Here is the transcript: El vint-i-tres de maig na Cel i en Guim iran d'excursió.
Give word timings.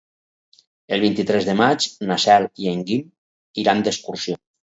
El 0.95 1.03
vint-i-tres 1.05 1.47
de 1.49 1.55
maig 1.59 1.85
na 2.11 2.17
Cel 2.25 2.47
i 2.65 2.71
en 2.73 2.81
Guim 2.87 3.03
iran 3.65 3.87
d'excursió. 3.89 4.43